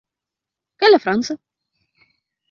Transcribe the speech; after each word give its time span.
Kaj 0.83 0.89
la 0.89 0.99
franca? 1.03 1.35